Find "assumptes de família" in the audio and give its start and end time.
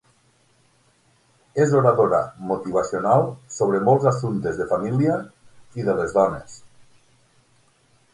4.13-5.19